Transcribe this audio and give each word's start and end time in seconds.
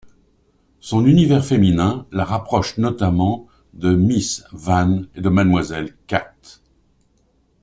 Son 0.79 1.05
univers 1.05 1.45
féminin 1.45 2.07
la 2.11 2.25
rapproche 2.25 2.79
notamment 2.79 3.45
de 3.73 3.93
Miss 3.93 4.43
Van 4.51 5.01
et 5.13 5.21
de 5.21 5.29
Mademoiselle 5.29 5.95
Kat. 6.07 6.33